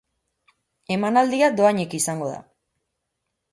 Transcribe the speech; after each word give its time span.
Emanaldia 0.95 1.51
dohainik 1.61 1.95
izango 2.01 2.33
da. 2.35 2.43